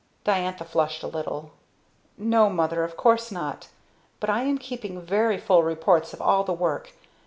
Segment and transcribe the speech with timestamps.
[0.23, 1.51] Diantha flushed a little.
[2.17, 3.67] "No, mother, of course not.
[4.19, 6.93] But I am keeping very full reports of all the work.